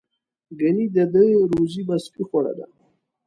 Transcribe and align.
ګنې 0.59 0.85
د 0.95 0.97
ده 1.13 1.23
روزي 1.51 1.81
به 1.87 1.95
سپي 2.05 2.23
خوړله. 2.29 2.65